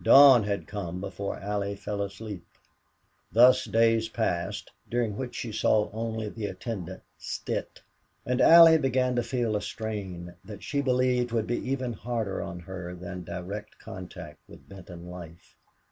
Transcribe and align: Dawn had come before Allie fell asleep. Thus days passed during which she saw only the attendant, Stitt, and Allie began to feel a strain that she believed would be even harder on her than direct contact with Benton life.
Dawn 0.00 0.44
had 0.44 0.68
come 0.68 1.00
before 1.00 1.40
Allie 1.40 1.74
fell 1.74 2.02
asleep. 2.02 2.46
Thus 3.32 3.64
days 3.64 4.08
passed 4.08 4.70
during 4.88 5.16
which 5.16 5.34
she 5.34 5.50
saw 5.50 5.90
only 5.90 6.28
the 6.28 6.46
attendant, 6.46 7.02
Stitt, 7.18 7.82
and 8.24 8.40
Allie 8.40 8.78
began 8.78 9.16
to 9.16 9.24
feel 9.24 9.56
a 9.56 9.60
strain 9.60 10.36
that 10.44 10.62
she 10.62 10.82
believed 10.82 11.32
would 11.32 11.48
be 11.48 11.58
even 11.68 11.94
harder 11.94 12.40
on 12.40 12.60
her 12.60 12.94
than 12.94 13.24
direct 13.24 13.76
contact 13.80 14.38
with 14.46 14.68
Benton 14.68 15.04
life. 15.10 15.56